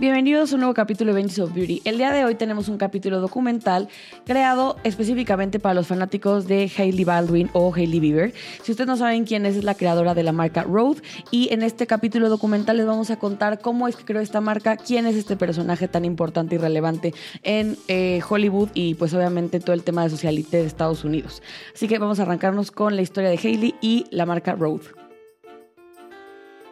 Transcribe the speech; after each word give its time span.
Bienvenidos 0.00 0.50
a 0.50 0.54
un 0.54 0.60
nuevo 0.60 0.72
capítulo 0.72 1.12
de 1.12 1.20
Benches 1.20 1.40
of 1.40 1.52
Beauty. 1.52 1.82
El 1.84 1.98
día 1.98 2.10
de 2.10 2.24
hoy 2.24 2.34
tenemos 2.34 2.70
un 2.70 2.78
capítulo 2.78 3.20
documental 3.20 3.90
creado 4.24 4.78
específicamente 4.82 5.60
para 5.60 5.74
los 5.74 5.88
fanáticos 5.88 6.48
de 6.48 6.72
Hailey 6.74 7.04
Baldwin 7.04 7.50
o 7.52 7.70
Hailey 7.74 8.00
Bieber. 8.00 8.32
Si 8.62 8.72
ustedes 8.72 8.88
no 8.88 8.96
saben 8.96 9.26
quién 9.26 9.44
es, 9.44 9.56
es 9.56 9.64
la 9.64 9.74
creadora 9.74 10.14
de 10.14 10.22
la 10.22 10.32
marca 10.32 10.62
Road 10.62 10.96
y 11.30 11.52
en 11.52 11.62
este 11.62 11.86
capítulo 11.86 12.30
documental 12.30 12.78
les 12.78 12.86
vamos 12.86 13.10
a 13.10 13.18
contar 13.18 13.58
cómo 13.58 13.88
es 13.88 13.96
que 13.96 14.06
creó 14.06 14.22
esta 14.22 14.40
marca, 14.40 14.78
quién 14.78 15.04
es 15.04 15.16
este 15.16 15.36
personaje 15.36 15.86
tan 15.86 16.06
importante 16.06 16.54
y 16.54 16.58
relevante 16.58 17.12
en 17.42 17.76
eh, 17.88 18.22
Hollywood 18.26 18.70
y 18.72 18.94
pues 18.94 19.12
obviamente 19.12 19.60
todo 19.60 19.74
el 19.74 19.82
tema 19.82 20.02
de 20.04 20.08
socialité 20.08 20.62
de 20.62 20.66
Estados 20.66 21.04
Unidos. 21.04 21.42
Así 21.74 21.88
que 21.88 21.98
vamos 21.98 22.20
a 22.20 22.22
arrancarnos 22.22 22.70
con 22.70 22.96
la 22.96 23.02
historia 23.02 23.28
de 23.28 23.36
Hailey 23.36 23.74
y 23.82 24.06
la 24.10 24.24
marca 24.24 24.54
Road. 24.54 24.99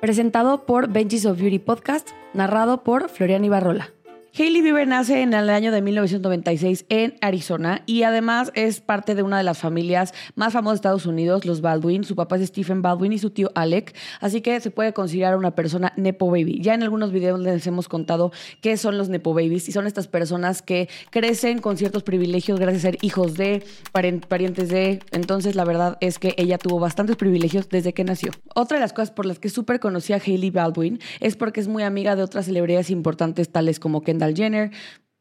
Presentado 0.00 0.64
por 0.64 0.88
Benches 0.88 1.26
of 1.26 1.40
Beauty 1.40 1.58
Podcast, 1.58 2.10
narrado 2.32 2.84
por 2.84 3.08
Florian 3.08 3.44
Ibarrola. 3.44 3.97
Hailey 4.36 4.62
Bieber 4.62 4.86
nace 4.86 5.22
en 5.22 5.32
el 5.32 5.50
año 5.50 5.72
de 5.72 5.82
1996 5.82 6.84
en 6.90 7.14
Arizona 7.20 7.82
y 7.86 8.02
además 8.02 8.52
es 8.54 8.80
parte 8.80 9.14
de 9.14 9.22
una 9.22 9.38
de 9.38 9.42
las 9.42 9.58
familias 9.58 10.14
más 10.36 10.52
famosas 10.52 10.74
de 10.74 10.78
Estados 10.78 11.06
Unidos, 11.06 11.44
los 11.44 11.60
Baldwin. 11.60 12.04
Su 12.04 12.14
papá 12.14 12.36
es 12.36 12.46
Stephen 12.48 12.82
Baldwin 12.82 13.12
y 13.12 13.18
su 13.18 13.30
tío 13.30 13.50
Alec, 13.54 13.96
así 14.20 14.40
que 14.40 14.60
se 14.60 14.70
puede 14.70 14.92
considerar 14.92 15.36
una 15.36 15.52
persona 15.52 15.92
Nepo 15.96 16.30
Baby. 16.30 16.60
Ya 16.62 16.74
en 16.74 16.82
algunos 16.82 17.10
videos 17.10 17.40
les 17.40 17.66
hemos 17.66 17.88
contado 17.88 18.30
qué 18.60 18.76
son 18.76 18.98
los 18.98 19.08
Nepo 19.08 19.34
Babies 19.34 19.68
y 19.68 19.72
son 19.72 19.86
estas 19.86 20.06
personas 20.06 20.62
que 20.62 20.88
crecen 21.10 21.58
con 21.60 21.76
ciertos 21.76 22.02
privilegios 22.02 22.60
gracias 22.60 22.84
a 22.84 22.88
ser 22.90 22.98
hijos 23.02 23.34
de, 23.34 23.64
parientes 23.92 24.68
de. 24.68 25.00
Entonces, 25.10 25.56
la 25.56 25.64
verdad 25.64 25.96
es 26.00 26.18
que 26.18 26.34
ella 26.36 26.58
tuvo 26.58 26.78
bastantes 26.78 27.16
privilegios 27.16 27.68
desde 27.68 27.92
que 27.92 28.04
nació. 28.04 28.30
Otra 28.54 28.76
de 28.76 28.82
las 28.82 28.92
cosas 28.92 29.10
por 29.10 29.26
las 29.26 29.38
que 29.38 29.48
súper 29.48 29.80
conocía 29.80 30.16
a 30.16 30.20
Hailey 30.24 30.50
Baldwin 30.50 31.00
es 31.20 31.34
porque 31.34 31.60
es 31.60 31.68
muy 31.68 31.82
amiga 31.82 32.14
de 32.14 32.22
otras 32.22 32.46
celebridades 32.46 32.90
importantes 32.90 33.48
tales 33.48 33.80
como 33.80 34.02
Kendall 34.18 34.34
Jenner, 34.34 34.70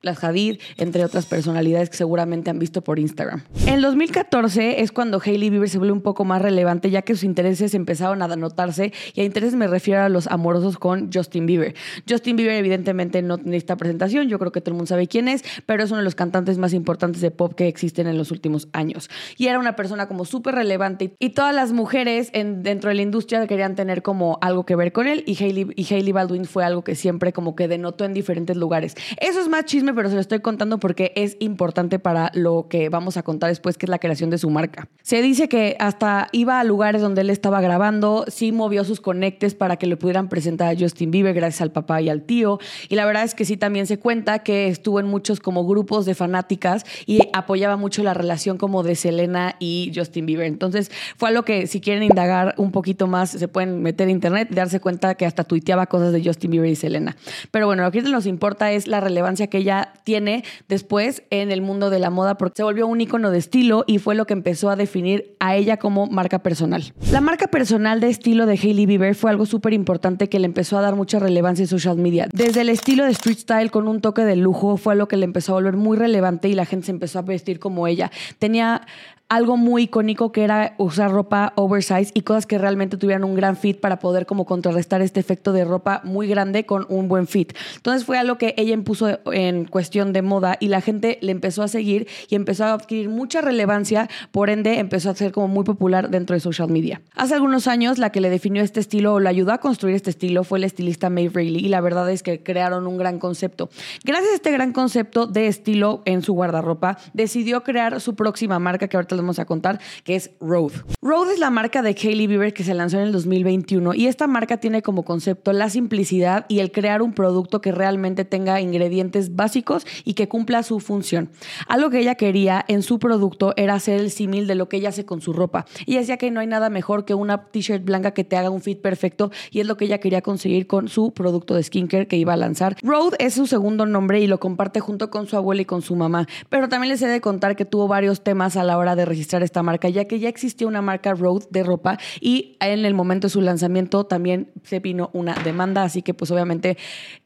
las 0.02 0.24
Hadid, 0.24 0.60
entre 0.78 1.04
otras 1.04 1.26
personalidades 1.26 1.90
que 1.90 1.98
seguramente 1.98 2.50
han 2.50 2.60
visto 2.60 2.84
por 2.84 3.00
Instagram. 3.00 3.44
En 3.66 3.82
2014 3.82 4.82
es 4.82 4.92
cuando 4.92 5.22
Hailey 5.24 5.50
Bieber 5.50 5.70
se 5.70 5.80
vuelve 5.80 5.94
un 5.94 6.02
poco 6.02 6.24
más 6.24 6.42
relevante 6.42 6.92
ya 6.92 7.02
que 7.02 7.14
sus 7.14 7.24
intereses 7.24 7.74
empezaron 7.74 8.22
a 8.22 8.28
notarse 8.36 8.94
y 9.14 9.22
a 9.22 9.24
intereses 9.24 9.56
me 9.56 9.68
refiero 9.68 10.04
a 10.04 10.10
los 10.10 10.28
amorosos 10.28 10.78
con 10.78 11.10
Justin 11.12 11.46
Bieber. 11.46 11.76
Justin 12.08 12.36
Bieber 12.36 12.56
evidentemente 12.56 13.22
no 13.22 13.38
necesita 13.38 13.76
presentación, 13.76 14.28
yo 14.28 14.38
creo 14.38 14.52
que 14.52 14.62
todo 14.62 14.72
el 14.72 14.76
mundo 14.76 14.88
sabe 14.88 15.08
quién 15.08 15.28
es, 15.28 15.44
pero 15.66 15.84
es 15.84 15.90
uno 15.90 16.00
de 16.00 16.04
los 16.04 16.16
cantantes 16.16 16.58
más 16.58 16.74
importantes 16.74 17.22
de 17.22 17.32
pop 17.32 17.54
que 17.56 17.68
existen 17.68 18.08
en 18.08 18.18
los 18.18 18.32
últimos 18.32 18.68
años. 18.74 19.10
Y 19.38 19.48
era 19.48 19.58
una 19.58 19.76
persona 19.76 20.08
como 20.08 20.26
súper 20.26 20.56
relevante 20.56 21.16
y 21.20 21.30
todas 21.30 21.56
las 21.56 21.72
mujeres 21.72 22.30
en, 22.34 22.62
dentro 22.62 22.90
de 22.90 22.96
la 22.96 23.02
industria 23.02 23.46
querían 23.48 23.76
tener 23.76 24.04
como 24.04 24.38
algo 24.42 24.66
que 24.66 24.76
ver 24.76 24.92
con 24.92 25.08
él 25.08 25.24
y 25.26 25.42
Hailey, 25.44 25.68
y 25.76 25.94
Hailey 25.94 26.12
Baldwin 26.12 26.46
fue 26.46 26.64
algo 26.64 26.84
que 26.84 26.96
siempre 26.96 27.34
como 27.34 27.56
que 27.56 27.68
denotó 27.68 28.06
en 28.06 28.14
diferentes 28.14 28.58
lugares. 28.58 28.96
Eso 29.20 29.40
es 29.42 29.48
más 29.48 29.66
chisme 29.66 29.94
pero 29.98 30.08
se 30.08 30.16
lo 30.16 30.22
estoy 30.22 30.40
contando 30.40 30.80
porque 30.80 31.12
es 31.16 31.36
importante 31.40 32.00
para 32.00 32.32
lo 32.34 32.68
que 32.70 32.88
vamos 32.88 33.18
a 33.18 33.24
contar 33.24 33.50
después, 33.50 33.78
que 33.78 33.86
es 33.86 33.90
la 33.90 34.00
creación 34.00 34.30
de 34.30 34.38
su 34.38 34.50
marca. 34.50 34.88
Se 35.02 35.22
dice 35.22 35.50
que 35.50 35.76
hasta 35.80 36.30
iba 36.32 36.62
a 36.62 36.64
lugares 36.64 37.02
donde 37.02 37.22
él 37.22 37.30
estaba 37.30 37.60
grabando, 37.60 38.24
sí 38.30 38.54
movió 38.54 38.86
sus 38.86 39.02
conectes 39.02 39.56
para 39.56 39.76
que 39.76 39.88
le 39.88 39.98
pudieran 39.98 40.30
presentar 40.30 40.74
a 40.74 40.80
Justin 40.80 41.12
Bieber 41.12 41.34
gracias 41.34 41.62
al 41.62 41.72
papá 41.72 42.02
y 42.02 42.10
al 42.10 42.22
tío. 42.22 42.60
Y 42.88 42.96
la 42.96 43.06
verdad 43.06 43.24
es 43.24 43.36
que 43.36 43.44
sí 43.44 43.58
también 43.58 43.88
se 43.88 44.00
cuenta 44.00 44.40
que 44.40 44.68
estuvo 44.68 45.00
en 45.00 45.08
muchos 45.08 45.40
como 45.40 45.66
grupos 45.66 46.06
de 46.06 46.16
fanáticas 46.16 46.86
y 47.06 47.20
apoyaba 47.34 47.76
mucho 47.76 48.04
la 48.04 48.14
relación 48.14 48.58
como 48.58 48.84
de 48.84 48.96
Selena 48.96 49.56
y 49.60 49.92
Justin 49.94 50.26
Bieber. 50.26 50.48
Entonces 50.48 50.92
fue 51.18 51.30
algo 51.30 51.44
que 51.44 51.68
si 51.68 51.82
quieren 51.82 52.04
indagar 52.04 52.56
un 52.58 52.72
poquito 52.72 53.08
más, 53.08 53.32
se 53.32 53.48
pueden 53.48 53.82
meter 53.82 54.08
en 54.08 54.12
internet 54.12 54.48
y 54.52 54.56
darse 54.56 54.80
cuenta 54.80 55.16
que 55.16 55.26
hasta 55.26 55.44
tuiteaba 55.44 55.88
cosas 55.88 56.14
de 56.14 56.24
Justin 56.24 56.52
Bieber 56.52 56.70
y 56.70 56.76
Selena. 56.76 57.16
Pero 57.52 57.66
bueno, 57.66 57.84
lo 57.84 57.92
que 57.92 58.02
nos 58.02 58.26
importa 58.26 58.72
es 58.72 58.88
la 58.88 59.00
relevancia 59.00 59.48
que 59.48 59.60
ella 59.60 59.77
tiene 60.04 60.44
después 60.68 61.24
en 61.30 61.52
el 61.52 61.62
mundo 61.62 61.90
de 61.90 62.00
la 62.00 62.10
moda 62.10 62.38
porque 62.38 62.58
se 62.58 62.64
volvió 62.64 62.88
un 62.88 63.02
icono 63.02 63.32
de 63.32 63.38
estilo 63.38 63.84
y 63.88 64.00
fue 64.00 64.16
lo 64.16 64.26
que 64.26 64.34
empezó 64.34 64.70
a 64.70 64.76
definir 64.76 65.36
a 65.40 65.56
ella 65.56 65.78
como 65.78 66.08
marca 66.08 66.40
personal. 66.40 66.94
La 67.12 67.22
marca 67.22 67.48
personal 67.48 68.00
de 68.00 68.10
estilo 68.10 68.46
de 68.46 68.54
Hailey 68.54 68.86
Bieber 68.86 69.16
fue 69.16 69.32
algo 69.32 69.46
súper 69.46 69.74
importante 69.74 70.30
que 70.30 70.40
le 70.40 70.46
empezó 70.46 70.78
a 70.78 70.82
dar 70.82 70.96
mucha 70.96 71.20
relevancia 71.20 71.64
en 71.64 71.68
social 71.68 71.98
media. 71.98 72.28
Desde 72.34 72.62
el 72.62 72.70
estilo 72.70 73.06
de 73.06 73.12
street 73.12 73.38
style 73.38 73.72
con 73.72 73.88
un 73.88 74.02
toque 74.02 74.24
de 74.24 74.36
lujo 74.36 74.78
fue 74.78 74.96
lo 74.96 75.08
que 75.08 75.18
le 75.18 75.26
empezó 75.26 75.54
a 75.54 75.56
volver 75.56 75.78
muy 75.78 75.98
relevante 75.98 76.50
y 76.50 76.54
la 76.54 76.66
gente 76.66 76.88
se 76.88 76.92
empezó 76.92 77.20
a 77.20 77.22
vestir 77.22 77.60
como 77.60 77.88
ella. 77.88 78.12
Tenía 78.40 78.82
algo 79.30 79.58
muy 79.58 79.84
icónico 79.84 80.32
que 80.32 80.44
era 80.44 80.76
usar 80.78 81.12
ropa 81.12 81.52
oversize 81.56 82.12
y 82.14 82.22
cosas 82.22 82.46
que 82.46 82.58
realmente 82.58 82.98
tuvieran 82.98 83.24
un 83.24 83.36
gran 83.36 83.58
fit 83.58 83.80
para 83.80 84.00
poder 84.00 84.26
como 84.26 84.46
contrarrestar 84.46 85.02
este 85.02 85.20
efecto 85.20 85.52
de 85.52 85.66
ropa 85.66 86.02
muy 86.04 86.28
grande 86.28 86.66
con 86.66 86.86
un 86.90 87.08
buen 87.08 87.28
fit. 87.28 87.54
Entonces 87.76 88.06
fue 88.06 88.18
algo 88.18 88.38
que 88.38 88.54
ella 88.58 88.74
impuso 88.74 89.20
en 89.32 89.66
cuestión 89.66 90.14
de 90.14 90.22
moda 90.22 90.58
y 90.60 90.70
la 90.70 90.82
gente 90.82 91.18
le 91.22 91.32
empezó 91.32 91.64
a 91.64 91.68
seguir 91.68 92.08
y 92.30 92.36
empezó 92.36 92.66
a 92.66 92.74
adquirir 92.74 93.10
mucha 93.10 93.42
relevancia, 93.42 94.10
por 94.32 94.50
ende 94.50 94.80
empezó 94.80 95.10
a 95.10 95.16
ser 95.16 95.32
como 95.32 95.48
muy 95.48 95.66
popular 95.66 96.10
dentro 96.10 96.34
de 96.34 96.40
social 96.40 96.70
media. 96.70 97.02
Hace 97.16 97.34
algunos 97.34 97.68
años 97.68 97.98
la 97.98 98.12
que 98.12 98.22
le 98.22 98.30
definió 98.30 98.64
este 98.64 98.80
estilo 98.80 99.16
o 99.16 99.20
le 99.20 99.30
ayudó 99.30 99.52
a 99.52 99.58
construir 99.58 99.96
este 99.96 100.10
estilo 100.10 100.44
fue 100.44 100.60
el 100.60 100.64
estilista 100.64 101.10
Maeve 101.10 101.34
Reilly 101.34 101.66
y 101.66 101.70
la 101.70 101.82
verdad 101.82 102.10
es 102.10 102.24
que 102.24 102.44
crearon 102.44 102.88
un 102.88 102.98
gran 102.98 103.20
concepto. 103.20 103.70
Gracias 104.06 104.32
a 104.32 104.36
este 104.36 104.52
gran 104.52 104.72
concepto 104.72 105.28
de 105.28 105.48
estilo 105.48 106.02
en 106.06 106.22
su 106.22 106.34
guardarropa, 106.34 106.98
decidió 107.14 107.64
crear 107.64 108.00
su 108.00 108.16
próxima 108.16 108.60
marca 108.60 108.88
que 108.88 108.96
ahorita 108.96 109.17
vamos 109.18 109.40
a 109.40 109.46
contar, 109.46 109.80
que 110.04 110.16
es 110.16 110.32
Road. 110.40 110.72
Road 111.02 111.32
es 111.32 111.40
la 111.40 111.50
marca 111.50 111.82
de 111.82 111.90
Hailey 111.90 112.28
Bieber 112.28 112.54
que 112.54 112.64
se 112.64 112.74
lanzó 112.74 112.98
en 112.98 113.04
el 113.04 113.12
2021 113.12 113.94
y 113.94 114.08
esta 114.08 114.28
marca 114.28 114.58
tiene 114.58 114.82
como 114.82 115.04
concepto 115.04 115.54
la 115.54 115.70
simplicidad 115.70 116.46
y 116.48 116.60
el 116.60 116.72
crear 116.72 117.02
un 117.02 117.14
producto 117.14 117.62
que 117.62 117.72
realmente 117.72 118.26
tenga 118.26 118.62
ingredientes 118.62 119.36
básicos 119.36 119.86
y 120.04 120.14
que 120.14 120.28
cumpla 120.28 120.64
su 120.64 120.80
función. 120.80 121.30
Algo 121.68 121.90
que 121.90 122.00
ella 122.00 122.16
quería 122.16 122.64
en 122.68 122.82
su 122.82 123.00
producto 123.00 123.54
era 123.58 123.76
hacer 123.76 124.00
el 124.00 124.12
símil 124.12 124.48
de 124.48 124.56
lo 124.56 124.70
que 124.70 124.78
ella 124.78 124.90
hace 124.90 125.06
con 125.06 125.22
su 125.22 125.34
ropa. 125.34 125.66
Y 125.86 125.96
decía 125.96 126.18
que 126.18 126.32
no 126.32 126.40
hay 126.40 126.48
nada 126.48 126.70
mejor 126.70 127.06
que 127.06 127.14
una 127.14 127.46
t-shirt 127.46 127.84
blanca 127.84 128.12
que 128.12 128.24
te 128.24 128.38
haga 128.38 128.50
un 128.50 128.62
fit 128.62 128.82
perfecto 128.82 129.32
y 129.52 129.60
es 129.60 129.68
lo 129.68 129.78
que 129.78 129.86
ella 129.86 130.00
quería 130.00 130.22
conseguir 130.22 130.68
con 130.68 130.88
su 130.88 131.12
producto 131.12 131.56
de 131.56 131.64
skincare 131.64 132.08
que 132.08 132.18
iba 132.18 132.34
a 132.34 132.38
lanzar. 132.38 132.76
Road 132.82 133.14
es 133.20 133.34
su 133.34 133.48
segundo 133.48 133.86
nombre 133.86 134.20
y 134.20 134.28
lo 134.28 134.40
comparte 134.40 134.80
junto 134.80 135.10
con 135.10 135.28
su 135.28 135.36
abuela 135.36 135.62
y 135.62 135.66
con 135.66 135.82
su 135.82 135.96
mamá, 135.96 136.28
pero 136.50 136.70
también 136.70 136.92
les 136.92 137.02
he 137.02 137.08
de 137.08 137.22
contar 137.22 137.56
que 137.56 137.66
tuvo 137.66 137.88
varios 137.88 138.24
temas 138.24 138.58
a 138.58 138.64
la 138.64 138.78
hora 138.78 138.96
de 138.96 139.06
registrar 139.08 139.44
esta 139.44 139.64
marca, 139.64 139.90
ya 139.90 140.06
que 140.06 140.20
ya 140.20 140.30
existía 140.30 140.68
una 140.68 140.82
marca 140.82 141.14
Road 141.14 141.44
de 141.50 141.64
ropa 141.64 141.98
y 142.22 142.58
en 142.60 142.86
el 142.86 142.94
momento 142.94 143.28
de 143.28 143.32
su 143.32 143.42
lanzamiento 143.42 144.06
también 144.06 144.52
se 144.64 144.80
vino 144.80 145.10
una 145.14 145.36
demanda, 145.44 145.84
así 145.84 146.02
que 146.02 146.14
pues 146.14 146.32
obviamente 146.32 146.78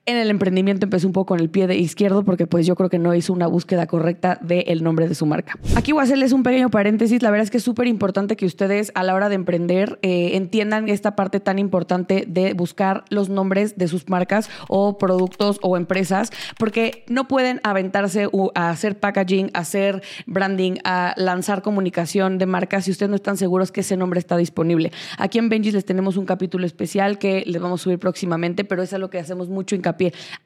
en 0.08 0.18
el 0.18 0.32
emprendimiento 0.32 0.86
empezó 0.86 1.06
un 1.06 1.14
poco 1.14 1.28
con 1.28 1.40
el 1.40 1.50
pie 1.50 1.68
de 1.68 1.76
izquierdo 1.76 2.24
porque 2.24 2.48
pues 2.48 2.66
yo 2.66 2.76
creo 2.76 2.90
que 2.90 2.98
no 2.98 3.14
hizo 3.14 3.34
una 3.34 3.46
búsqueda 3.46 3.86
correcta 3.86 4.40
del 4.42 4.84
nombre 4.84 5.08
de 5.08 5.14
su 5.14 5.28
marca. 5.28 5.54
Aquí 5.76 5.92
voy 5.92 6.02
a 6.02 6.04
hacerles 6.04 6.32
un 6.32 6.42
pequeño 6.42 6.70
paréntesis, 6.70 7.22
la 7.22 7.30
verdad 7.30 7.44
es 7.44 7.52
que 7.52 7.58
es 7.58 7.64
súper 7.64 7.86
importante 7.86 8.36
que 8.36 8.48
ustedes 8.48 8.92
a 8.96 9.04
la 9.04 9.14
hora 9.14 9.30
de 9.30 9.36
emprender 9.36 10.00
eh, 10.02 10.32
entiendan 10.34 10.90
esta 10.90 11.16
parte 11.16 11.40
tan 11.40 11.60
importante 11.60 12.26
de 12.28 12.54
buscar 12.54 13.04
los 13.10 13.30
nombres 13.30 13.78
de 13.78 13.88
sus 13.88 14.10
marcas 14.10 14.50
o 14.68 14.98
productos 14.98 15.60
o 15.62 15.78
empresas 15.78 16.32
porque 16.58 17.04
no 17.08 17.28
pueden 17.28 17.62
aventarse 17.64 18.28
a 18.56 18.70
hacer 18.72 19.00
packaging, 19.00 19.52
a 19.54 19.60
hacer 19.60 20.02
branding, 20.26 20.78
a 20.84 21.14
lanzar 21.16 21.62
comunicación 21.62 22.40
de 22.40 22.48
marcas 22.48 22.86
si 22.86 22.92
ustedes 22.92 23.12
no 23.12 23.16
están 23.16 23.38
seguros 23.38 23.72
que 23.72 23.82
ese 23.82 23.98
nombre 23.98 24.20
está 24.20 24.36
disponible. 24.36 24.92
Aquí 25.20 25.38
en 25.38 25.50
Benji 25.50 25.72
les 25.72 25.86
tenemos 25.86 26.18
un 26.18 26.26
capítulo 26.26 26.66
especial 26.66 27.20
que 27.20 27.44
les 27.46 27.62
vamos 27.62 27.82
a 27.82 27.84
subir 27.84 28.00
próximamente, 28.00 28.64
pero 28.64 28.82
es 28.82 28.94
algo 28.94 29.12
que 29.12 29.20
hacemos 29.20 29.48
mucho 29.48 29.76
hincapié 29.76 29.91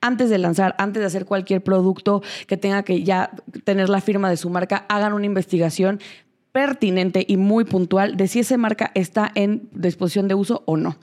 Antes 0.01 0.29
de 0.29 0.37
lanzar, 0.37 0.75
antes 0.77 1.01
de 1.01 1.07
hacer 1.07 1.25
cualquier 1.25 1.63
producto 1.63 2.21
que 2.47 2.57
tenga 2.57 2.83
que 2.83 3.03
ya 3.03 3.31
tener 3.63 3.89
la 3.89 4.01
firma 4.01 4.29
de 4.29 4.37
su 4.37 4.49
marca, 4.49 4.85
hagan 4.89 5.13
una 5.13 5.25
investigación 5.25 5.99
pertinente 6.51 7.25
y 7.27 7.35
muy 7.35 7.65
puntual 7.65 8.15
de 8.15 8.27
si 8.29 8.39
esa 8.39 8.57
marca 8.57 8.91
está 8.95 9.29
en 9.35 9.67
disposición 9.73 10.27
de 10.29 10.35
uso 10.35 10.63
o 10.65 10.77
no. 10.77 10.95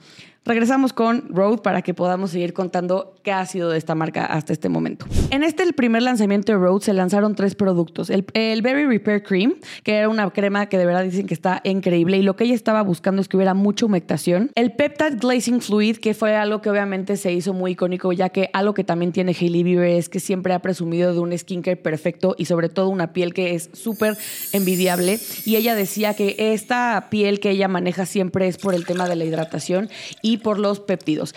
Regresamos 0.45 0.91
con 0.91 1.29
Road 1.29 1.59
para 1.59 1.81
que 1.81 1.93
podamos 1.93 2.31
seguir 2.31 2.51
contando 2.51 3.15
qué 3.23 3.31
ha 3.31 3.45
sido 3.45 3.69
de 3.69 3.77
esta 3.77 3.95
marca 3.95 4.25
hasta 4.25 4.51
este 4.51 4.67
momento. 4.67 5.05
En 5.29 5.41
este, 5.41 5.63
el 5.63 5.71
primer 5.71 6.01
lanzamiento 6.01 6.51
de 6.51 6.57
Road, 6.57 6.81
se 6.81 6.91
lanzaron 6.91 7.33
tres 7.33 7.55
productos. 7.55 8.09
El, 8.09 8.25
el, 8.33 8.61
Berry 8.61 8.85
Repair 8.85 9.23
Cream, 9.23 9.53
que 9.83 9.95
era 9.95 10.09
una 10.09 10.29
crema 10.31 10.65
que 10.67 10.77
de 10.77 10.85
verdad 10.85 11.05
dicen 11.05 11.27
que 11.27 11.33
está 11.33 11.61
increíble 11.63 12.17
y 12.17 12.23
lo 12.23 12.35
que 12.35 12.43
ella 12.43 12.55
estaba 12.55 12.81
buscando 12.81 13.21
es 13.21 13.29
que 13.29 13.37
hubiera 13.37 13.53
mucha 13.53 13.85
humectación. 13.85 14.51
El 14.55 14.73
Peptide 14.73 15.15
Glazing 15.15 15.61
Fluid, 15.61 15.97
que 15.97 16.13
fue 16.13 16.35
algo 16.35 16.61
que 16.61 16.69
obviamente 16.69 17.15
se 17.15 17.31
hizo 17.31 17.53
muy 17.53 17.71
icónico, 17.71 18.11
ya 18.11 18.27
que 18.27 18.49
algo 18.51 18.73
que 18.73 18.83
también 18.83 19.13
tiene 19.13 19.33
Hailey 19.39 19.63
Bieber 19.63 19.91
es 19.91 20.09
que 20.09 20.19
siempre 20.19 20.53
ha 20.53 20.59
presumido 20.59 21.13
de 21.13 21.19
un 21.19 21.37
skincare 21.37 21.77
perfecto 21.77 22.35
y 22.37 22.45
sobre 22.45 22.67
todo 22.67 22.89
una 22.89 23.13
piel 23.13 23.33
que 23.33 23.55
es 23.55 23.69
súper 23.71 24.17
envidiable. 24.51 25.19
Y 25.45 25.55
ella 25.55 25.73
decía 25.73 26.15
que 26.15 26.35
esta 26.37 27.07
piel 27.09 27.39
que 27.39 27.51
ella 27.51 27.69
maneja 27.69 28.05
siempre 28.05 28.49
es 28.49 28.57
por 28.57 28.75
el 28.75 28.85
tema 28.85 29.07
de 29.07 29.15
la 29.15 29.23
hidratación 29.23 29.89
y 30.33 30.37
por 30.37 30.59
los 30.59 30.79
péptidos. 30.79 31.35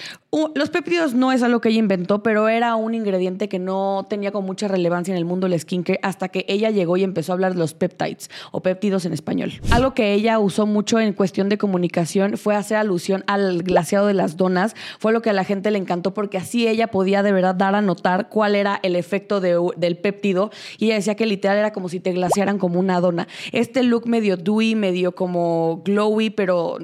Los 0.55 0.69
péptidos 0.69 1.15
no 1.15 1.33
es 1.33 1.43
algo 1.43 1.61
que 1.61 1.71
ella 1.71 1.79
inventó, 1.79 2.23
pero 2.23 2.49
era 2.49 2.77
un 2.77 2.95
ingrediente 2.95 3.49
que 3.49 3.59
no 3.59 4.07
tenía 4.09 4.33
con 4.33 4.45
mucha 4.45 4.69
relevancia 4.69 5.13
en 5.13 5.19
el 5.19 5.25
mundo 5.25 5.49
del 5.49 5.59
skincare 5.59 5.99
hasta 6.03 6.29
que 6.29 6.45
ella 6.49 6.71
llegó 6.71 6.97
y 6.97 7.05
empezó 7.05 7.33
a 7.33 7.35
hablar 7.35 7.55
de 7.55 7.59
los 7.59 7.73
peptides 7.73 8.31
o 8.53 8.61
péptidos 8.61 9.07
en 9.07 9.13
español. 9.13 9.53
Algo 9.71 9.95
que 9.95 10.13
ella 10.13 10.39
usó 10.39 10.67
mucho 10.67 11.01
en 11.01 11.15
cuestión 11.15 11.49
de 11.49 11.57
comunicación 11.57 12.37
fue 12.37 12.55
hacer 12.55 12.77
alusión 12.77 13.25
al 13.27 13.63
glaseado 13.63 14.07
de 14.07 14.15
las 14.15 14.37
donas. 14.37 14.75
Fue 14.99 15.13
lo 15.13 15.23
que 15.23 15.31
a 15.31 15.33
la 15.33 15.45
gente 15.45 15.71
le 15.71 15.79
encantó 15.79 16.13
porque 16.13 16.39
así 16.39 16.67
ella 16.69 16.89
podía 16.89 17.23
de 17.23 17.33
verdad 17.33 17.55
dar 17.55 17.75
a 17.75 17.81
notar 17.81 18.29
cuál 18.29 18.55
era 18.55 18.79
el 18.83 18.97
efecto 18.97 19.41
del 19.41 19.97
péptido 19.97 20.51
y 20.79 20.87
ella 20.87 20.97
decía 20.97 21.15
que 21.15 21.27
literal 21.27 21.57
era 21.57 21.73
como 21.73 21.89
si 21.89 22.01
te 22.01 22.13
glasearan 22.13 22.59
como 22.59 22.79
una 22.79 23.01
dona. 23.01 23.29
Este 23.53 23.83
look 23.83 24.07
medio 24.07 24.37
dewy, 24.37 24.75
medio 24.75 25.13
como 25.13 25.83
glowy, 25.85 26.31
pero 26.31 26.79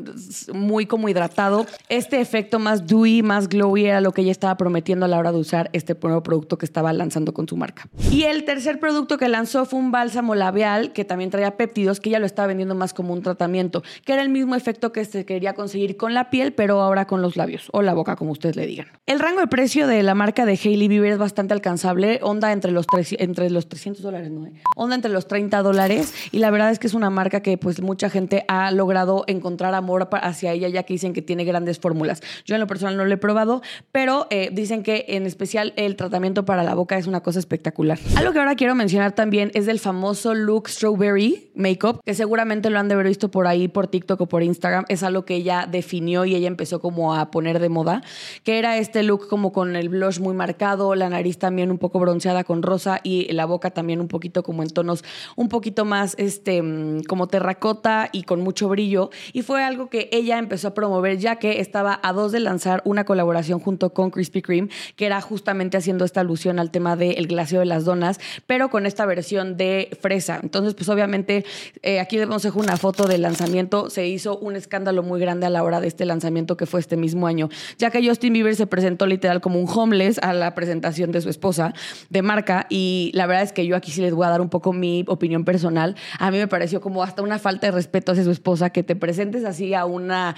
muy 0.54 0.86
como 0.86 1.08
hidratado. 1.08 1.66
Este 2.02 2.20
efecto 2.20 2.58
más 2.58 2.88
dewy, 2.88 3.22
más 3.22 3.48
glowy 3.48 3.86
era 3.86 4.00
lo 4.00 4.10
que 4.10 4.22
ella 4.22 4.32
estaba 4.32 4.56
prometiendo 4.56 5.06
a 5.06 5.08
la 5.08 5.18
hora 5.18 5.30
de 5.30 5.38
usar 5.38 5.70
este 5.72 5.96
nuevo 6.02 6.20
producto 6.24 6.58
que 6.58 6.66
estaba 6.66 6.92
lanzando 6.92 7.32
con 7.32 7.46
su 7.46 7.56
marca. 7.56 7.88
Y 8.10 8.24
el 8.24 8.44
tercer 8.44 8.80
producto 8.80 9.18
que 9.18 9.28
lanzó 9.28 9.66
fue 9.66 9.78
un 9.78 9.92
bálsamo 9.92 10.34
labial 10.34 10.92
que 10.92 11.04
también 11.04 11.30
traía 11.30 11.56
péptidos, 11.56 12.00
que 12.00 12.08
ella 12.08 12.18
lo 12.18 12.26
estaba 12.26 12.48
vendiendo 12.48 12.74
más 12.74 12.92
como 12.92 13.12
un 13.12 13.22
tratamiento, 13.22 13.84
que 14.04 14.14
era 14.14 14.22
el 14.22 14.30
mismo 14.30 14.56
efecto 14.56 14.90
que 14.90 15.04
se 15.04 15.24
quería 15.24 15.54
conseguir 15.54 15.96
con 15.96 16.12
la 16.12 16.28
piel, 16.28 16.52
pero 16.52 16.80
ahora 16.80 17.06
con 17.06 17.22
los 17.22 17.36
labios 17.36 17.68
o 17.70 17.82
la 17.82 17.94
boca, 17.94 18.16
como 18.16 18.32
ustedes 18.32 18.56
le 18.56 18.66
digan. 18.66 18.88
El 19.06 19.20
rango 19.20 19.38
de 19.38 19.46
precio 19.46 19.86
de 19.86 20.02
la 20.02 20.16
marca 20.16 20.44
de 20.44 20.58
Hailey 20.60 20.88
Bieber 20.88 21.12
es 21.12 21.18
bastante 21.18 21.54
alcanzable, 21.54 22.18
onda 22.24 22.50
entre 22.50 22.72
los, 22.72 22.86
entre 23.12 23.48
los 23.48 23.68
300 23.68 24.02
dólares, 24.02 24.28
¿no? 24.28 24.48
Onda 24.74 24.96
entre 24.96 25.12
los 25.12 25.28
30 25.28 25.62
dólares 25.62 26.12
y 26.32 26.40
la 26.40 26.50
verdad 26.50 26.72
es 26.72 26.80
que 26.80 26.88
es 26.88 26.94
una 26.94 27.10
marca 27.10 27.42
que 27.42 27.58
pues 27.58 27.80
mucha 27.80 28.10
gente 28.10 28.44
ha 28.48 28.72
logrado 28.72 29.22
encontrar 29.28 29.72
amor 29.76 30.08
hacia 30.10 30.50
ella 30.50 30.68
ya 30.68 30.82
que 30.82 30.94
dicen 30.94 31.12
que 31.12 31.22
tiene 31.22 31.44
grandes 31.44 31.78
fórmulas. 31.92 32.22
Yo 32.46 32.54
en 32.54 32.60
lo 32.60 32.66
personal 32.66 32.96
no 32.96 33.04
lo 33.04 33.12
he 33.12 33.18
probado, 33.18 33.60
pero 33.92 34.26
eh, 34.30 34.48
dicen 34.50 34.82
que 34.82 35.04
en 35.08 35.26
especial 35.26 35.74
el 35.76 35.94
tratamiento 35.96 36.44
para 36.46 36.62
la 36.62 36.74
boca 36.74 36.96
es 36.96 37.06
una 37.06 37.20
cosa 37.20 37.38
espectacular. 37.38 37.98
Algo 38.16 38.32
que 38.32 38.38
ahora 38.38 38.54
quiero 38.54 38.74
mencionar 38.74 39.12
también 39.12 39.50
es 39.54 39.66
del 39.66 39.78
famoso 39.78 40.34
look 40.34 40.68
Strawberry 40.68 41.50
Makeup, 41.54 42.00
que 42.04 42.14
seguramente 42.14 42.70
lo 42.70 42.78
han 42.78 42.88
de 42.88 42.94
haber 42.94 43.08
visto 43.08 43.30
por 43.30 43.46
ahí, 43.46 43.68
por 43.68 43.88
TikTok 43.88 44.22
o 44.22 44.26
por 44.26 44.42
Instagram. 44.42 44.86
Es 44.88 45.02
algo 45.02 45.26
que 45.26 45.34
ella 45.34 45.68
definió 45.70 46.24
y 46.24 46.34
ella 46.34 46.48
empezó 46.48 46.80
como 46.80 47.14
a 47.14 47.30
poner 47.30 47.58
de 47.58 47.68
moda, 47.68 48.02
que 48.42 48.58
era 48.58 48.78
este 48.78 49.02
look 49.02 49.28
como 49.28 49.52
con 49.52 49.76
el 49.76 49.90
blush 49.90 50.18
muy 50.18 50.34
marcado, 50.34 50.94
la 50.94 51.10
nariz 51.10 51.38
también 51.38 51.70
un 51.70 51.78
poco 51.78 51.98
bronceada 51.98 52.44
con 52.44 52.62
rosa 52.62 53.00
y 53.02 53.30
la 53.32 53.44
boca 53.44 53.70
también 53.70 54.00
un 54.00 54.08
poquito 54.08 54.42
como 54.42 54.62
en 54.62 54.70
tonos 54.70 55.04
un 55.36 55.48
poquito 55.48 55.84
más 55.84 56.14
este 56.18 56.62
mm, 56.62 57.02
como 57.02 57.26
terracota 57.26 58.08
y 58.12 58.22
con 58.22 58.40
mucho 58.40 58.68
brillo 58.68 59.10
y 59.32 59.42
fue 59.42 59.62
algo 59.62 59.90
que 59.90 60.08
ella 60.12 60.38
empezó 60.38 60.68
a 60.68 60.74
promover 60.74 61.18
ya 61.18 61.36
que 61.36 61.60
estaba 61.60 61.81
a 62.02 62.12
dos 62.12 62.32
de 62.32 62.40
lanzar 62.40 62.82
una 62.84 63.04
colaboración 63.04 63.60
junto 63.60 63.90
con 63.90 64.10
Krispy 64.10 64.42
Kreme 64.42 64.68
que 64.96 65.06
era 65.06 65.20
justamente 65.20 65.76
haciendo 65.76 66.04
esta 66.04 66.20
alusión 66.20 66.58
al 66.58 66.70
tema 66.70 66.96
del 66.96 67.26
glacio 67.26 67.58
de 67.58 67.66
las 67.66 67.84
donas 67.84 68.20
pero 68.46 68.70
con 68.70 68.86
esta 68.86 69.06
versión 69.06 69.56
de 69.56 69.96
fresa. 70.00 70.40
Entonces 70.42 70.74
pues 70.74 70.88
obviamente 70.88 71.44
eh, 71.82 72.00
aquí 72.00 72.16
les 72.16 72.42
dejo 72.42 72.60
una 72.60 72.76
foto 72.76 73.06
del 73.06 73.22
lanzamiento. 73.22 73.90
Se 73.90 74.06
hizo 74.06 74.38
un 74.38 74.56
escándalo 74.56 75.02
muy 75.02 75.20
grande 75.20 75.46
a 75.46 75.50
la 75.50 75.62
hora 75.62 75.80
de 75.80 75.88
este 75.88 76.04
lanzamiento 76.04 76.56
que 76.56 76.66
fue 76.66 76.80
este 76.80 76.96
mismo 76.96 77.26
año 77.26 77.48
ya 77.78 77.90
que 77.90 78.06
Justin 78.06 78.32
Bieber 78.32 78.54
se 78.56 78.66
presentó 78.66 79.06
literal 79.06 79.40
como 79.40 79.60
un 79.60 79.68
homeless 79.68 80.18
a 80.22 80.32
la 80.32 80.54
presentación 80.54 81.12
de 81.12 81.20
su 81.20 81.28
esposa 81.28 81.74
de 82.10 82.22
marca. 82.22 82.66
Y 82.68 83.10
la 83.14 83.26
verdad 83.26 83.42
es 83.42 83.52
que 83.52 83.66
yo 83.66 83.76
aquí 83.76 83.90
sí 83.90 84.00
les 84.00 84.14
voy 84.14 84.26
a 84.26 84.30
dar 84.30 84.40
un 84.40 84.48
poco 84.48 84.72
mi 84.72 85.04
opinión 85.08 85.44
personal. 85.44 85.96
A 86.18 86.30
mí 86.30 86.38
me 86.38 86.48
pareció 86.48 86.80
como 86.80 87.02
hasta 87.02 87.22
una 87.22 87.38
falta 87.38 87.66
de 87.66 87.72
respeto 87.72 88.12
hacia 88.12 88.24
su 88.24 88.30
esposa 88.30 88.70
que 88.70 88.82
te 88.82 88.96
presentes 88.96 89.44
así 89.44 89.74
a 89.74 89.84
una 89.84 90.36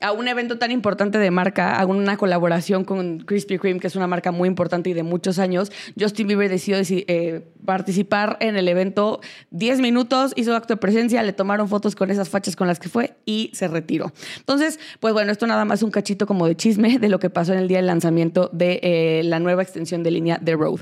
a 0.00 0.12
un 0.12 0.28
evento 0.28 0.58
tan 0.58 0.70
importante 0.70 1.18
de 1.18 1.30
marca, 1.30 1.78
a 1.78 1.86
una 1.86 2.16
colaboración 2.16 2.84
con 2.84 3.20
Krispy 3.20 3.58
Kreme, 3.58 3.80
que 3.80 3.86
es 3.86 3.96
una 3.96 4.06
marca 4.06 4.32
muy 4.32 4.48
importante 4.48 4.90
y 4.90 4.92
de 4.92 5.02
muchos 5.02 5.38
años, 5.38 5.72
Justin 5.98 6.26
Bieber 6.26 6.50
decidió 6.50 6.78
eh, 6.80 7.46
participar 7.64 8.36
en 8.40 8.56
el 8.56 8.68
evento 8.68 9.20
10 9.50 9.80
minutos, 9.80 10.32
hizo 10.36 10.54
acto 10.54 10.74
de 10.74 10.78
presencia, 10.78 11.22
le 11.22 11.32
tomaron 11.32 11.68
fotos 11.68 11.94
con 11.94 12.10
esas 12.10 12.28
fachas 12.28 12.56
con 12.56 12.66
las 12.66 12.78
que 12.78 12.88
fue 12.88 13.14
y 13.24 13.50
se 13.54 13.68
retiró. 13.68 14.12
Entonces, 14.38 14.78
pues 15.00 15.14
bueno, 15.14 15.32
esto 15.32 15.46
nada 15.46 15.64
más 15.64 15.82
un 15.82 15.90
cachito 15.90 16.26
como 16.26 16.46
de 16.46 16.56
chisme 16.56 16.98
de 16.98 17.08
lo 17.08 17.18
que 17.18 17.30
pasó 17.30 17.52
en 17.52 17.60
el 17.60 17.68
día 17.68 17.78
del 17.78 17.86
lanzamiento 17.86 18.50
de 18.52 18.80
eh, 18.82 19.22
la 19.24 19.38
nueva 19.38 19.62
extensión 19.62 20.02
de 20.02 20.10
línea 20.10 20.38
The 20.42 20.54
Road. 20.54 20.80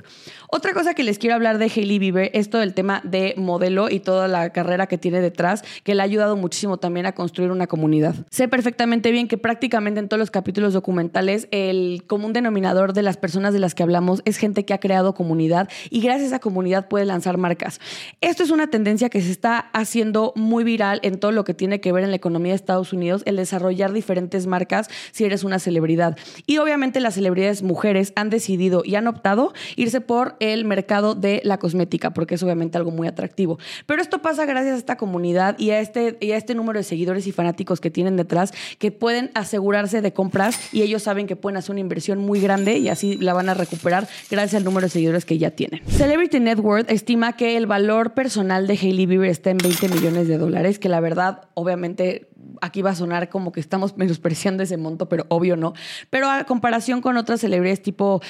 Otra 0.51 0.75
cosa 0.75 0.95
que 0.95 1.03
les 1.03 1.19
quiero 1.19 1.35
hablar 1.37 1.59
de 1.59 1.65
Hailey 1.65 1.99
Bieber 1.99 2.31
es 2.35 2.51
todo 2.51 2.63
el 2.63 2.75
tema 2.75 3.01
de 3.05 3.35
modelo 3.37 3.89
y 3.89 4.01
toda 4.01 4.27
la 4.27 4.51
carrera 4.51 4.87
que 4.87 4.99
tiene 4.99 5.21
detrás, 5.21 5.63
que 5.85 5.95
le 5.95 6.03
ha 6.03 6.05
ayudado 6.05 6.37
muchísimo 6.37 6.79
también 6.79 7.07
a 7.07 7.13
construir 7.13 7.51
una 7.51 7.67
comunidad. 7.67 8.15
Sé 8.31 8.49
perfectamente 8.49 9.02
bien 9.11 9.29
que 9.29 9.39
prácticamente 9.39 10.01
en 10.01 10.09
todos 10.09 10.21
los 10.21 10.31
capítulos 10.31 10.73
documentales 10.73 11.49
el 11.51 12.05
común 12.07 12.33
denominador 12.33 12.93
de 12.93 13.03
las 13.03 13.17
personas 13.17 13.53
de 13.53 13.59
las 13.59 13.75
que 13.75 13.83
hablamos 13.83 14.23
es 14.25 14.37
gente 14.37 14.65
que 14.65 14.75
ha 14.75 14.79
creado 14.79 15.15
comunidad 15.15 15.69
y 15.91 16.01
gracias 16.01 16.25
a 16.25 16.27
esa 16.27 16.39
comunidad 16.39 16.89
puede 16.89 17.05
lanzar 17.05 17.39
marcas. 17.39 17.81
Esto 18.21 18.43
es 18.43 18.51
una 18.51 18.69
tendencia 18.69 19.09
que 19.09 19.21
se 19.21 19.31
está 19.31 19.59
haciendo 19.73 20.33
muy 20.37 20.65
viral 20.65 21.01
en 21.03 21.19
todo 21.19 21.33
lo 21.33 21.45
que 21.45 21.55
tiene 21.55 21.81
que 21.81 21.93
ver 21.93 22.05
en 22.05 22.11
la 22.11 22.17
economía 22.17 22.53
de 22.53 22.57
Estados 22.57 22.93
Unidos, 22.93 23.23
el 23.25 23.37
desarrollar 23.37 23.93
diferentes 23.93 24.47
marcas 24.47 24.89
si 25.11 25.25
eres 25.25 25.45
una 25.45 25.59
celebridad. 25.59 26.17
Y 26.47 26.59
obviamente 26.59 27.01
las 27.01 27.15
celebridades 27.15 27.63
mujeres 27.63 28.13
han 28.17 28.31
decidido 28.31 28.83
y 28.85 28.95
han 28.95 29.07
optado 29.07 29.53
irse 29.77 30.01
por 30.01 30.37
el 30.41 30.65
mercado 30.65 31.15
de 31.15 31.41
la 31.45 31.59
cosmética, 31.59 32.13
porque 32.13 32.35
es 32.35 32.43
obviamente 32.43 32.79
algo 32.79 32.91
muy 32.91 33.09
atractivo. 33.09 33.59
Pero 33.87 34.03
esto 34.03 34.23
pasa 34.23 34.47
gracias 34.47 34.75
a 34.75 34.79
esta 34.79 34.97
comunidad 34.97 35.59
y 35.59 35.71
a 35.71 35.81
este, 35.81 36.17
y 36.21 36.33
a 36.33 36.37
este 36.37 36.55
número 36.55 36.79
de 36.79 36.85
seguidores 36.85 37.27
y 37.27 37.33
fanáticos 37.33 37.81
que 37.81 37.91
tienen 37.91 38.17
detrás 38.17 38.53
que 38.79 38.92
pueden 38.93 39.31
asegurarse 39.35 40.01
de 40.01 40.13
compras 40.13 40.59
y 40.73 40.83
ellos 40.83 41.03
saben 41.03 41.27
que 41.27 41.37
pueden 41.37 41.57
hacer 41.57 41.73
una 41.73 41.81
inversión 41.81 42.19
muy 42.19 42.41
grande 42.41 42.79
y 42.79 42.89
así 42.89 43.17
la 43.17 43.33
van 43.35 43.49
a 43.49 43.55
recuperar 43.55 44.09
gracias 44.31 44.55
al 44.55 44.65
número 44.65 44.87
de 44.87 44.91
seguidores 44.91 45.25
que 45.25 45.39
ya 45.39 45.51
tienen. 45.51 45.83
Celebrity 45.89 46.41
Net 46.41 46.59
Worth 46.59 46.91
estima 46.91 47.37
que 47.37 47.57
el 47.57 47.67
valor 47.67 48.15
personal 48.15 48.67
de 48.67 48.75
Hailey 48.75 49.07
Bieber 49.07 49.31
está 49.31 49.51
en 49.51 49.59
20 49.59 49.89
millones 49.89 50.29
de 50.29 50.39
dólares, 50.39 50.79
que 50.79 50.89
la 50.89 51.01
verdad, 51.01 51.43
obviamente, 51.55 52.29
aquí 52.61 52.83
va 52.83 52.91
a 52.91 52.95
sonar 52.95 53.29
como 53.29 53.53
que 53.53 53.61
estamos 53.61 53.97
menospreciando 53.97 54.63
ese 54.63 54.77
monto, 54.77 55.09
pero 55.09 55.27
obvio 55.29 55.57
no. 55.57 55.75
Pero 56.11 56.31
a 56.31 56.45
comparación 56.45 57.01
con 57.01 57.17
otras 57.17 57.41
celebridades 57.41 57.83
tipo 57.83 58.21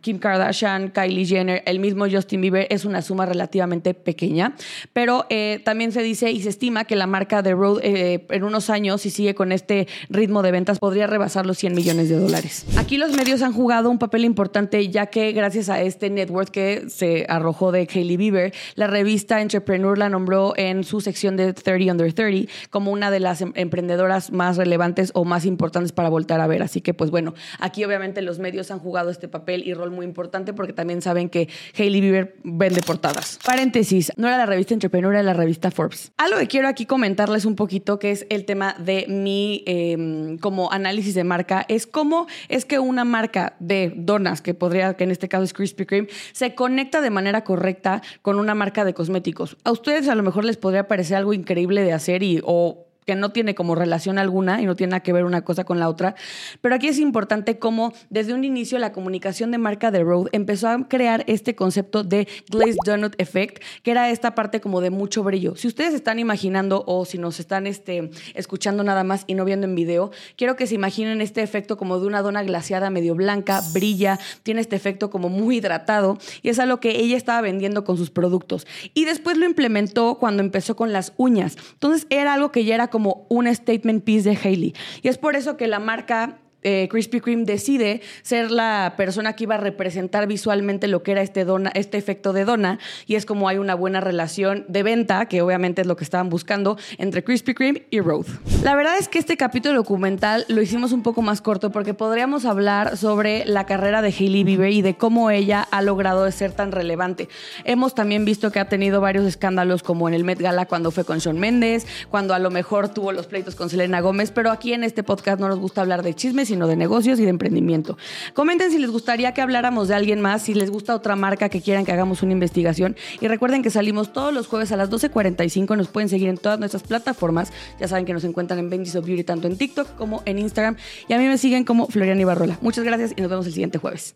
Kim 0.00 0.18
Kardashian, 0.18 0.90
Kylie 0.90 1.26
Jenner, 1.26 1.62
el 1.66 1.80
mismo 1.80 2.06
Justin 2.08 2.40
Bieber, 2.40 2.66
es 2.70 2.84
una 2.84 3.02
suma 3.02 3.26
relativamente 3.26 3.92
pequeña. 3.92 4.54
Pero 4.92 5.26
eh, 5.30 5.60
también 5.64 5.90
se 5.90 6.02
dice 6.02 6.30
y 6.30 6.42
se 6.42 6.48
estima 6.48 6.84
que 6.84 6.94
la 6.94 7.08
marca 7.08 7.42
de 7.42 7.52
Road 7.52 7.80
eh, 7.82 8.26
en 8.30 8.44
unos 8.44 8.70
años, 8.70 9.00
si 9.00 9.10
sigue 9.10 9.34
con 9.34 9.50
este 9.50 9.88
ritmo 10.08 10.42
de 10.42 10.52
ventas, 10.52 10.78
podría 10.78 11.08
rebasar 11.08 11.44
los 11.44 11.58
100 11.58 11.74
millones 11.74 12.08
de 12.08 12.16
dólares. 12.16 12.66
Aquí 12.76 12.98
los 12.98 13.12
medios 13.16 13.42
han 13.42 13.52
jugado 13.52 13.90
un 13.90 13.98
papel 13.98 14.24
importante, 14.24 14.88
ya 14.88 15.06
que 15.06 15.32
gracias 15.32 15.68
a 15.68 15.82
este 15.82 16.08
network 16.08 16.50
que 16.50 16.84
se 16.88 17.26
arrojó 17.28 17.72
de 17.72 17.88
Hailey 17.92 18.16
Bieber, 18.16 18.54
la 18.76 18.86
revista 18.86 19.40
Entrepreneur 19.40 19.98
la 19.98 20.08
nombró 20.08 20.54
en 20.56 20.84
su 20.84 21.00
sección 21.00 21.36
de 21.36 21.52
30 21.52 21.92
Under 21.92 22.12
30 22.12 22.52
como 22.70 22.92
una 22.92 23.10
de 23.10 23.20
las 23.20 23.40
em, 23.40 23.52
emprendedoras 23.60 24.32
más 24.32 24.56
relevantes 24.56 25.10
o 25.14 25.24
más 25.24 25.44
importantes 25.44 25.92
para 25.92 26.08
voltar 26.08 26.40
a 26.40 26.46
ver. 26.46 26.62
Así 26.62 26.80
que, 26.80 26.94
pues 26.94 27.10
bueno, 27.10 27.34
aquí 27.58 27.84
obviamente 27.84 28.22
los 28.22 28.38
medios 28.38 28.70
han 28.70 28.78
jugado 28.78 29.10
este 29.10 29.28
papel 29.28 29.66
y 29.66 29.74
rol 29.74 29.90
muy 29.90 30.04
importante 30.04 30.52
porque 30.52 30.72
también 30.72 31.02
saben 31.02 31.28
que 31.28 31.48
Hailey 31.78 32.00
Bieber 32.00 32.36
vende 32.42 32.82
portadas. 32.82 33.38
Paréntesis, 33.44 34.12
no 34.16 34.28
era 34.28 34.38
la 34.38 34.46
revista 34.46 34.74
Entrepreneur, 34.74 35.12
era 35.12 35.22
la 35.22 35.34
revista 35.34 35.70
Forbes. 35.70 36.12
Algo 36.16 36.38
que 36.38 36.48
quiero 36.48 36.68
aquí 36.68 36.86
comentarles 36.86 37.44
un 37.44 37.56
poquito, 37.56 37.98
que 37.98 38.10
es 38.10 38.26
el 38.30 38.44
tema 38.44 38.74
de 38.78 39.06
mi 39.08 39.62
em, 39.66 40.38
como 40.38 40.72
análisis 40.72 41.14
de 41.14 41.24
marca, 41.24 41.64
es 41.68 41.86
cómo 41.86 42.26
es 42.48 42.64
que 42.64 42.78
una 42.78 43.04
marca 43.04 43.56
de 43.58 43.92
donas, 43.96 44.42
que 44.42 44.54
podría, 44.54 44.94
que 44.94 45.04
en 45.04 45.10
este 45.10 45.28
caso 45.28 45.44
es 45.44 45.52
Krispy 45.52 45.86
Kreme, 45.86 46.08
se 46.32 46.54
conecta 46.54 47.00
de 47.00 47.10
manera 47.10 47.44
correcta 47.44 48.02
con 48.22 48.38
una 48.38 48.54
marca 48.54 48.84
de 48.84 48.94
cosméticos. 48.94 49.56
A 49.64 49.72
ustedes 49.72 50.08
a 50.08 50.14
lo 50.14 50.22
mejor 50.22 50.44
les 50.44 50.56
podría 50.56 50.88
parecer 50.88 51.16
algo 51.16 51.32
increíble 51.32 51.82
de 51.82 51.92
hacer 51.92 52.22
y 52.22 52.40
o 52.44 52.89
no 53.14 53.30
tiene 53.30 53.54
como 53.54 53.74
relación 53.74 54.18
alguna 54.18 54.60
y 54.60 54.66
no 54.66 54.76
tiene 54.76 54.92
nada 54.92 55.02
que 55.02 55.12
ver 55.12 55.24
una 55.24 55.42
cosa 55.42 55.64
con 55.64 55.78
la 55.78 55.88
otra. 55.88 56.14
Pero 56.60 56.74
aquí 56.74 56.88
es 56.88 56.98
importante 56.98 57.58
cómo 57.58 57.92
desde 58.08 58.34
un 58.34 58.44
inicio 58.44 58.78
la 58.78 58.92
comunicación 58.92 59.50
de 59.50 59.58
marca 59.58 59.90
de 59.90 60.02
Road 60.02 60.28
empezó 60.32 60.68
a 60.68 60.88
crear 60.88 61.24
este 61.26 61.54
concepto 61.54 62.04
de 62.04 62.28
Glazed 62.48 62.76
Donut 62.84 63.14
Effect, 63.18 63.62
que 63.82 63.90
era 63.90 64.10
esta 64.10 64.34
parte 64.34 64.60
como 64.60 64.80
de 64.80 64.90
mucho 64.90 65.22
brillo. 65.22 65.56
Si 65.56 65.68
ustedes 65.68 65.94
están 65.94 66.18
imaginando 66.18 66.84
o 66.86 67.04
si 67.04 67.18
nos 67.18 67.40
están 67.40 67.66
este, 67.66 68.10
escuchando 68.34 68.84
nada 68.84 69.04
más 69.04 69.24
y 69.26 69.34
no 69.34 69.44
viendo 69.44 69.66
en 69.66 69.74
video, 69.74 70.10
quiero 70.36 70.56
que 70.56 70.66
se 70.66 70.74
imaginen 70.74 71.20
este 71.20 71.42
efecto 71.42 71.76
como 71.76 71.98
de 71.98 72.06
una 72.06 72.22
dona 72.22 72.42
glaciada 72.42 72.90
medio 72.90 73.14
blanca, 73.14 73.62
brilla, 73.72 74.18
tiene 74.42 74.60
este 74.60 74.76
efecto 74.76 75.10
como 75.10 75.28
muy 75.28 75.56
hidratado 75.56 76.18
y 76.42 76.48
es 76.48 76.58
algo 76.58 76.80
que 76.80 77.00
ella 77.00 77.16
estaba 77.16 77.40
vendiendo 77.40 77.84
con 77.84 77.96
sus 77.96 78.10
productos. 78.10 78.66
Y 78.94 79.04
después 79.04 79.36
lo 79.38 79.46
implementó 79.46 80.16
cuando 80.16 80.42
empezó 80.42 80.76
con 80.76 80.92
las 80.92 81.12
uñas. 81.16 81.56
Entonces 81.72 82.06
era 82.10 82.34
algo 82.34 82.52
que 82.52 82.64
ya 82.64 82.74
era 82.74 82.88
como 82.88 82.99
un 83.06 83.54
statement 83.54 84.04
piece 84.04 84.28
de 84.28 84.36
Hailey. 84.36 84.74
Y 85.02 85.08
es 85.08 85.18
por 85.18 85.36
eso 85.36 85.56
que 85.56 85.66
la 85.66 85.78
marca 85.78 86.38
eh, 86.62 86.88
Krispy 86.90 87.20
Kreme 87.20 87.44
decide 87.44 88.02
ser 88.22 88.50
la 88.50 88.94
persona 88.96 89.34
que 89.34 89.44
iba 89.44 89.54
a 89.54 89.58
representar 89.58 90.26
visualmente 90.26 90.88
lo 90.88 91.02
que 91.02 91.12
era 91.12 91.22
este, 91.22 91.44
dona, 91.44 91.70
este 91.74 91.98
efecto 91.98 92.32
de 92.32 92.44
dona 92.44 92.78
y 93.06 93.14
es 93.14 93.26
como 93.26 93.48
hay 93.48 93.58
una 93.58 93.74
buena 93.74 94.00
relación 94.00 94.64
de 94.68 94.82
venta, 94.82 95.26
que 95.26 95.42
obviamente 95.42 95.82
es 95.82 95.86
lo 95.86 95.96
que 95.96 96.04
estaban 96.04 96.28
buscando, 96.28 96.76
entre 96.98 97.24
Krispy 97.24 97.54
Kreme 97.54 97.86
y 97.90 98.00
Road. 98.00 98.26
La 98.62 98.74
verdad 98.74 98.98
es 98.98 99.08
que 99.08 99.18
este 99.18 99.36
capítulo 99.36 99.76
documental 99.76 100.44
lo 100.48 100.60
hicimos 100.62 100.92
un 100.92 101.02
poco 101.02 101.22
más 101.22 101.40
corto 101.40 101.70
porque 101.70 101.94
podríamos 101.94 102.44
hablar 102.44 102.96
sobre 102.96 103.44
la 103.44 103.66
carrera 103.66 104.02
de 104.02 104.08
Hailey 104.08 104.44
Bieber 104.44 104.72
y 104.72 104.82
de 104.82 104.96
cómo 104.96 105.30
ella 105.30 105.66
ha 105.70 105.82
logrado 105.82 106.30
ser 106.30 106.52
tan 106.52 106.72
relevante. 106.72 107.28
Hemos 107.64 107.94
también 107.94 108.24
visto 108.24 108.52
que 108.52 108.60
ha 108.60 108.68
tenido 108.68 109.00
varios 109.00 109.24
escándalos 109.24 109.82
como 109.82 110.08
en 110.08 110.14
el 110.14 110.24
Met 110.24 110.40
Gala 110.40 110.66
cuando 110.66 110.90
fue 110.90 111.04
con 111.04 111.18
Shawn 111.18 111.38
Mendes, 111.38 111.86
cuando 112.10 112.34
a 112.34 112.38
lo 112.38 112.50
mejor 112.50 112.88
tuvo 112.88 113.12
los 113.12 113.26
pleitos 113.26 113.54
con 113.54 113.70
Selena 113.70 114.00
Gómez, 114.00 114.30
pero 114.30 114.50
aquí 114.50 114.72
en 114.72 114.84
este 114.84 115.02
podcast 115.02 115.40
no 115.40 115.48
nos 115.48 115.58
gusta 115.58 115.80
hablar 115.80 116.02
de 116.02 116.14
chismes, 116.14 116.49
sino 116.50 116.66
de 116.66 116.76
negocios 116.76 117.18
y 117.18 117.22
de 117.22 117.30
emprendimiento. 117.30 117.96
Comenten 118.34 118.70
si 118.70 118.78
les 118.78 118.90
gustaría 118.90 119.32
que 119.32 119.40
habláramos 119.40 119.88
de 119.88 119.94
alguien 119.94 120.20
más, 120.20 120.42
si 120.42 120.54
les 120.54 120.70
gusta 120.70 120.94
otra 120.94 121.16
marca 121.16 121.48
que 121.48 121.60
quieran 121.60 121.84
que 121.84 121.92
hagamos 121.92 122.22
una 122.22 122.32
investigación. 122.32 122.96
Y 123.20 123.28
recuerden 123.28 123.62
que 123.62 123.70
salimos 123.70 124.12
todos 124.12 124.34
los 124.34 124.46
jueves 124.46 124.72
a 124.72 124.76
las 124.76 124.90
12.45. 124.90 125.76
Nos 125.76 125.88
pueden 125.88 126.08
seguir 126.08 126.28
en 126.28 126.36
todas 126.36 126.58
nuestras 126.58 126.82
plataformas. 126.82 127.52
Ya 127.80 127.88
saben 127.88 128.04
que 128.04 128.12
nos 128.12 128.24
encuentran 128.24 128.58
en 128.58 128.70
Benji's 128.70 128.96
of 128.96 129.06
Beauty 129.06 129.24
tanto 129.24 129.46
en 129.46 129.56
TikTok 129.56 129.96
como 129.96 130.22
en 130.26 130.38
Instagram. 130.38 130.76
Y 131.08 131.14
a 131.14 131.18
mí 131.18 131.24
me 131.26 131.38
siguen 131.38 131.64
como 131.64 131.86
Florian 131.86 132.20
Ibarrola. 132.20 132.58
Muchas 132.60 132.84
gracias 132.84 133.12
y 133.16 133.20
nos 133.20 133.30
vemos 133.30 133.46
el 133.46 133.52
siguiente 133.52 133.78
jueves. 133.78 134.14